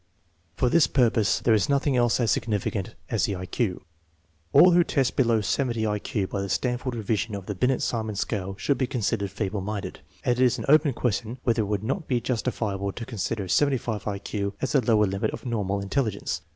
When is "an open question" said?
10.57-11.37